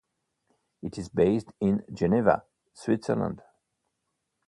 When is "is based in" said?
0.97-1.83